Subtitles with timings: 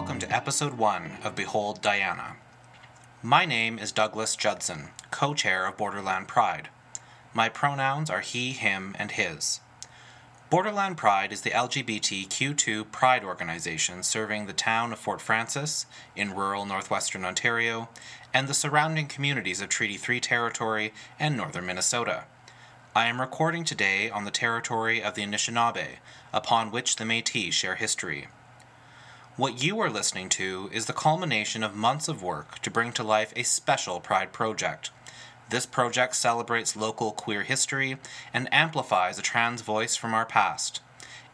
[0.00, 2.36] Welcome to episode 1 of Behold Diana.
[3.22, 6.70] My name is Douglas Judson, co chair of Borderland Pride.
[7.34, 9.60] My pronouns are he, him, and his.
[10.48, 15.84] Borderland Pride is the LGBTQ2 pride organization serving the town of Fort Frances
[16.16, 17.90] in rural northwestern Ontario
[18.32, 22.24] and the surrounding communities of Treaty 3 territory and northern Minnesota.
[22.96, 25.98] I am recording today on the territory of the Anishinaabe,
[26.32, 28.28] upon which the Metis share history.
[29.40, 33.02] What you are listening to is the culmination of months of work to bring to
[33.02, 34.90] life a special Pride project.
[35.48, 37.96] This project celebrates local queer history
[38.34, 40.82] and amplifies a trans voice from our past.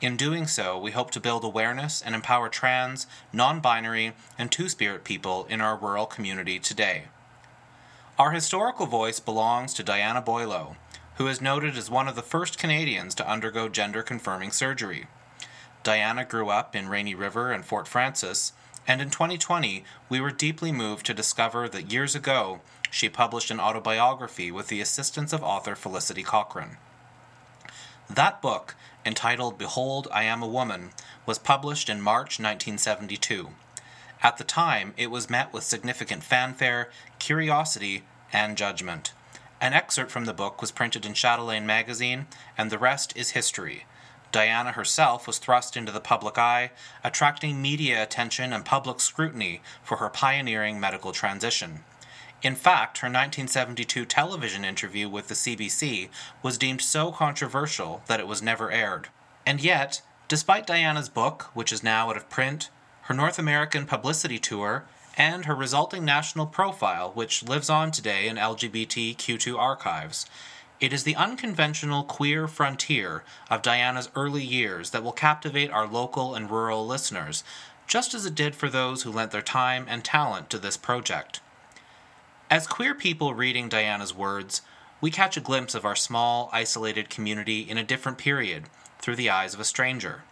[0.01, 4.69] In doing so, we hope to build awareness and empower trans, non binary, and two
[4.69, 7.07] spirit people in our rural community today.
[8.21, 10.77] Our historical voice belongs to Diana Boileau,
[11.17, 15.09] who is noted as one of the first Canadians to undergo gender confirming surgery.
[15.87, 18.53] Diana grew up in Rainy River and Fort Frances,
[18.89, 23.61] and in 2020 we were deeply moved to discover that years ago she published an
[23.61, 26.78] autobiography with the assistance of author Felicity Cochran.
[28.11, 30.91] That book, entitled Behold, I Am a Woman,
[31.25, 33.50] was published in March 1972.
[34.25, 36.91] At the time, it was met with significant fanfare,
[37.21, 39.12] curiosity, and judgment.
[39.61, 42.27] An excerpt from the book was printed in Chatelaine magazine,
[42.59, 43.87] and the rest is history.
[44.33, 46.71] Diana herself was thrust into the public eye,
[47.03, 51.85] attracting media attention and public scrutiny for her pioneering medical transition.
[52.43, 56.11] In fact, her 1972 television interview with the CBC
[56.43, 59.09] was deemed so controversial that it was never aired.
[59.47, 62.69] And yet, despite Diana's book, which is now out of print,
[63.03, 64.84] her North American publicity tour,
[65.17, 70.27] and her resulting national profile, which lives on today in LGBTQ2 archives,
[70.81, 76.34] it is the unconventional queer frontier of Diana's early years that will captivate our local
[76.34, 77.44] and rural listeners,
[77.87, 81.41] just as it did for those who lent their time and talent to this project.
[82.50, 84.62] As queer people reading Diana's words,
[85.00, 88.64] we catch a glimpse of our small, isolated community in a different period
[88.98, 90.22] through the eyes of a stranger.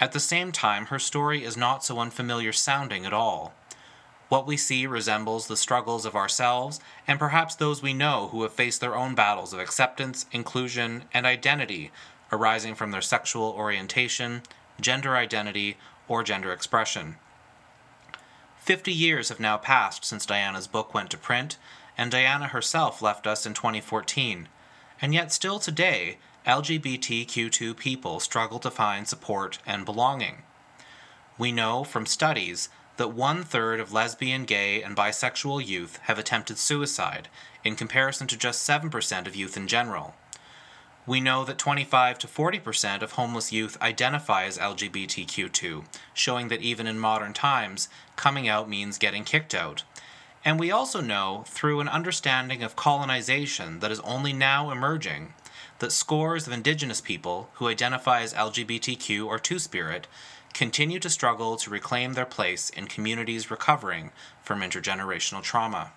[0.00, 3.54] At the same time, her story is not so unfamiliar sounding at all.
[4.28, 8.52] What we see resembles the struggles of ourselves and perhaps those we know who have
[8.52, 11.90] faced their own battles of acceptance, inclusion, and identity
[12.30, 14.42] arising from their sexual orientation,
[14.80, 15.78] gender identity,
[16.08, 17.16] or gender expression.
[18.58, 21.56] Fifty years have now passed since Diana's book went to print,
[21.96, 24.48] and Diana herself left us in 2014.
[25.00, 30.42] And yet, still today, LGBTQ2 people struggle to find support and belonging.
[31.38, 36.58] We know from studies that one third of lesbian, gay, and bisexual youth have attempted
[36.58, 37.28] suicide,
[37.64, 40.14] in comparison to just 7% of youth in general.
[41.06, 46.86] We know that 25 to 40% of homeless youth identify as LGBTQ2, showing that even
[46.86, 49.84] in modern times, coming out means getting kicked out.
[50.44, 55.32] And we also know, through an understanding of colonization that is only now emerging,
[55.78, 60.08] that scores of Indigenous people who identify as LGBTQ or Two Spirit
[60.54, 64.10] continue to struggle to reclaim their place in communities recovering
[64.42, 65.92] from intergenerational trauma.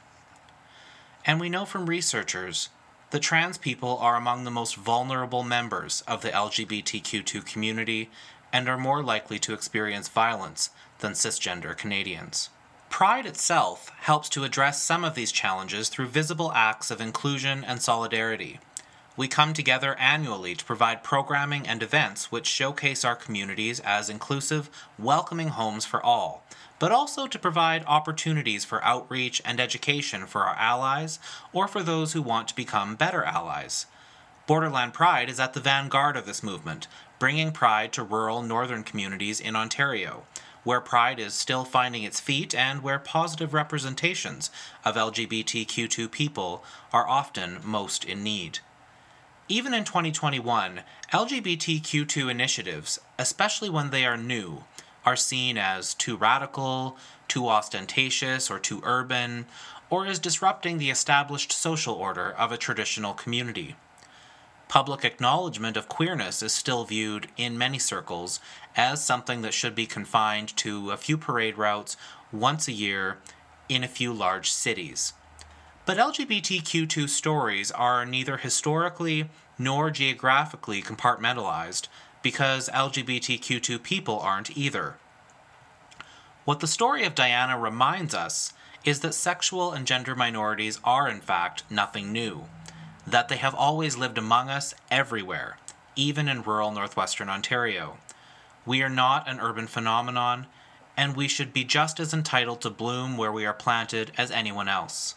[1.25, 2.69] And we know from researchers
[3.11, 8.09] that trans people are among the most vulnerable members of the LGBTQ2 community
[8.53, 10.69] and are more likely to experience violence
[10.99, 12.49] than cisgender Canadians.
[12.89, 17.81] Pride itself helps to address some of these challenges through visible acts of inclusion and
[17.81, 18.59] solidarity.
[19.17, 24.69] We come together annually to provide programming and events which showcase our communities as inclusive,
[24.97, 26.45] welcoming homes for all,
[26.79, 31.19] but also to provide opportunities for outreach and education for our allies
[31.51, 33.85] or for those who want to become better allies.
[34.47, 36.87] Borderland Pride is at the vanguard of this movement,
[37.19, 40.23] bringing pride to rural northern communities in Ontario,
[40.63, 44.49] where pride is still finding its feet and where positive representations
[44.85, 46.63] of LGBTQ2 people
[46.93, 48.59] are often most in need.
[49.47, 54.63] Even in 2021, LGBTQ2 initiatives, especially when they are new,
[55.05, 56.95] are seen as too radical,
[57.27, 59.45] too ostentatious, or too urban,
[59.89, 63.75] or as disrupting the established social order of a traditional community.
[64.69, 68.39] Public acknowledgement of queerness is still viewed, in many circles,
[68.77, 71.97] as something that should be confined to a few parade routes
[72.31, 73.17] once a year
[73.67, 75.11] in a few large cities.
[75.91, 79.29] But LGBTQ2 stories are neither historically
[79.59, 81.89] nor geographically compartmentalized
[82.21, 84.95] because LGBTQ2 people aren't either.
[86.45, 88.53] What the story of Diana reminds us
[88.85, 92.45] is that sexual and gender minorities are, in fact, nothing new,
[93.05, 95.57] that they have always lived among us everywhere,
[95.97, 97.97] even in rural northwestern Ontario.
[98.65, 100.47] We are not an urban phenomenon,
[100.95, 104.69] and we should be just as entitled to bloom where we are planted as anyone
[104.69, 105.15] else.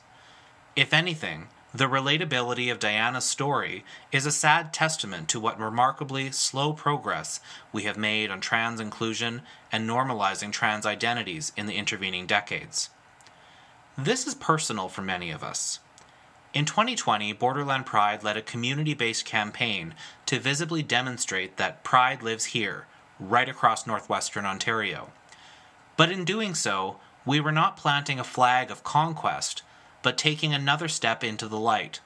[0.76, 6.72] If anything, the relatability of Diana's story is a sad testament to what remarkably slow
[6.72, 7.38] progress
[7.72, 12.90] we have made on trans inclusion and normalizing trans identities in the intervening decades.
[13.96, 15.78] This is personal for many of us.
[16.52, 19.94] In 2020, Borderland Pride led a community based campaign
[20.26, 22.86] to visibly demonstrate that pride lives here,
[23.20, 25.10] right across northwestern Ontario.
[25.96, 29.62] But in doing so, we were not planting a flag of conquest
[30.04, 32.00] but taking another step into the light.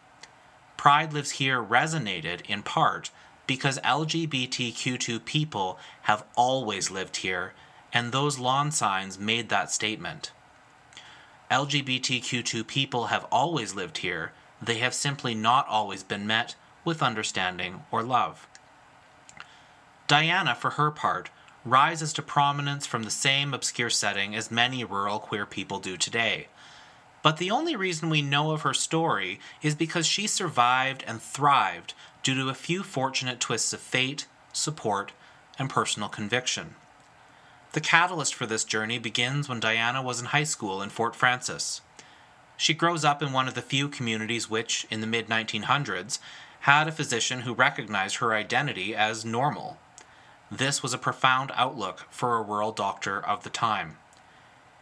[0.76, 3.10] Pride Lives Here resonated in part
[3.48, 7.54] because LGBTQ2 people have always lived here,
[7.92, 10.30] and those lawn signs made that statement.
[11.50, 16.54] LGBTQ2 people have always lived here, they have simply not always been met
[16.84, 18.46] with understanding or love.
[20.06, 21.30] Diana, for her part,
[21.64, 26.46] rises to prominence from the same obscure setting as many rural queer people do today
[27.28, 31.92] but the only reason we know of her story is because she survived and thrived
[32.22, 35.12] due to a few fortunate twists of fate, support,
[35.58, 36.74] and personal conviction.
[37.72, 41.82] The catalyst for this journey begins when Diana was in high school in Fort Frances.
[42.56, 46.20] She grows up in one of the few communities which, in the mid 1900s,
[46.60, 49.76] had a physician who recognized her identity as normal.
[50.50, 53.98] This was a profound outlook for a rural doctor of the time.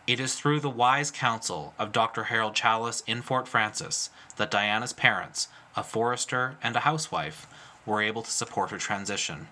[0.06, 2.24] It is through the wise counsel of Dr.
[2.24, 7.48] Harold Chalice in Fort Frances that Diana's parents, a forester and a housewife,
[7.84, 9.48] were able to support her transition.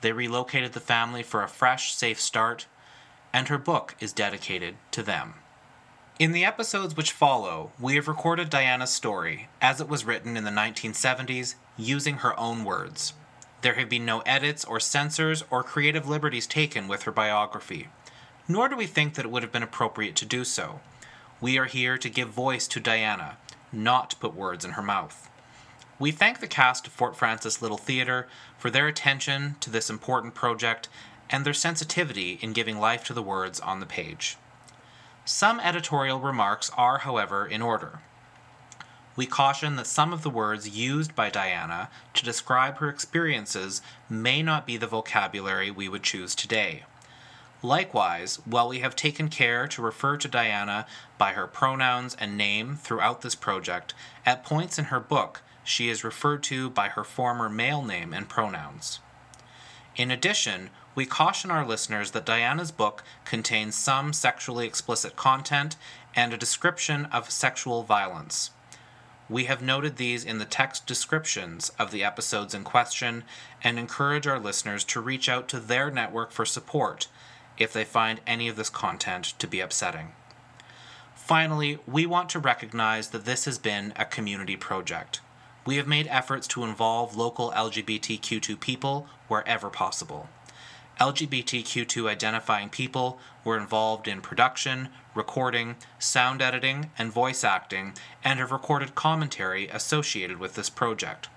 [0.00, 2.66] They relocated the family for a fresh, safe start,
[3.30, 5.34] and her book is dedicated to them.
[6.18, 10.44] In the episodes which follow, we have recorded Diana's story as it was written in
[10.44, 13.12] the 1970s using her own words.
[13.60, 17.88] There have been no edits or censors or creative liberties taken with her biography
[18.46, 20.80] nor do we think that it would have been appropriate to do so.
[21.40, 23.36] We are here to give voice to Diana,
[23.72, 25.30] not put words in her mouth.
[25.98, 30.34] We thank the cast of Fort Frances Little Theatre for their attention to this important
[30.34, 30.88] project
[31.30, 34.36] and their sensitivity in giving life to the words on the page.
[35.24, 38.00] Some editorial remarks are, however, in order.
[39.16, 43.80] We caution that some of the words used by Diana to describe her experiences
[44.10, 46.82] may not be the vocabulary we would choose today.
[47.64, 50.84] Likewise, while we have taken care to refer to Diana
[51.16, 53.94] by her pronouns and name throughout this project,
[54.26, 58.28] at points in her book she is referred to by her former male name and
[58.28, 59.00] pronouns.
[59.96, 65.76] In addition, we caution our listeners that Diana's book contains some sexually explicit content
[66.14, 68.50] and a description of sexual violence.
[69.30, 73.24] We have noted these in the text descriptions of the episodes in question
[73.62, 77.08] and encourage our listeners to reach out to their network for support
[77.58, 80.12] if they find any of this content to be upsetting.
[81.14, 85.20] Finally, we want to recognize that this has been a community project.
[85.64, 90.28] We have made efforts to involve local LGBTQ2 people wherever possible.
[91.00, 98.52] LGBTQ2 identifying people were involved in production, recording, sound editing, and voice acting, and have
[98.52, 101.28] recorded commentary associated with this project.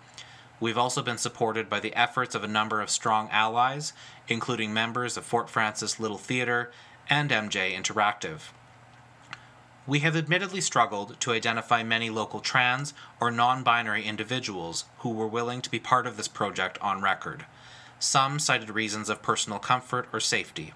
[0.59, 3.93] We've also been supported by the efforts of a number of strong allies,
[4.27, 6.71] including members of Fort Frances Little Theatre
[7.09, 8.49] and MJ Interactive.
[9.85, 15.27] We have admittedly struggled to identify many local trans or non binary individuals who were
[15.27, 17.45] willing to be part of this project on record.
[17.99, 20.73] Some cited reasons of personal comfort or safety.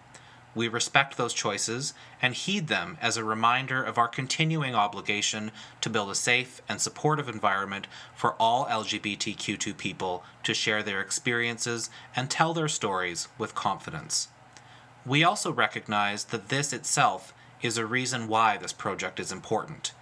[0.54, 5.90] We respect those choices and heed them as a reminder of our continuing obligation to
[5.90, 12.30] build a safe and supportive environment for all LGBTQ2 people to share their experiences and
[12.30, 14.28] tell their stories with confidence.
[15.06, 19.94] We also recognize that this itself is a reason why this project is important.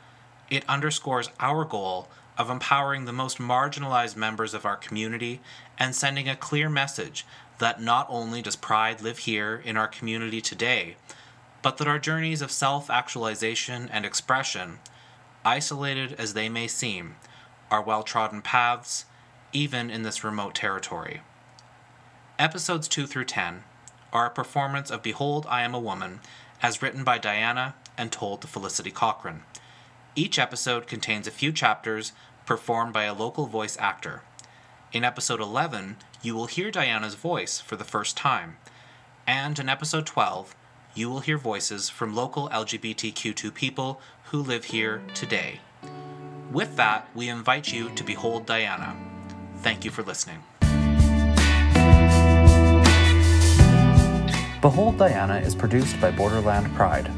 [0.49, 5.41] It underscores our goal of empowering the most marginalized members of our community
[5.77, 7.25] and sending a clear message
[7.59, 10.95] that not only does pride live here in our community today,
[11.61, 14.79] but that our journeys of self actualization and expression,
[15.43, 17.17] isolated as they may seem,
[17.69, 19.03] are well trodden paths,
[19.51, 21.21] even in this remote territory.
[22.39, 23.63] Episodes 2 through 10
[24.13, 26.21] are a performance of Behold, I Am a Woman,
[26.63, 29.43] as written by Diana and told to Felicity Cochran.
[30.15, 32.13] Each episode contains a few chapters
[32.49, 34.23] performed by a local voice actor.
[34.91, 38.57] In episode 11, you will hear Diana's voice for the first time.
[39.27, 40.55] And in episode 12,
[40.95, 44.01] you will hear voices from local LGBTQ2 people
[44.31, 45.59] who live here today.
[46.51, 48.95] With that, we invite you to behold Diana.
[49.57, 50.41] Thank you for listening.
[54.59, 57.11] Behold Diana is produced by Borderland Pride.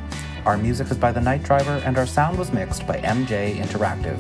[0.46, 4.20] Our music is by The Night Driver, and our sound was mixed by MJ Interactive.